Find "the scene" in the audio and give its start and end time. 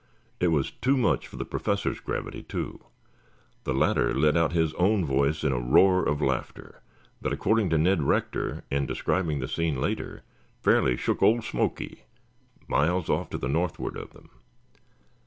9.41-9.79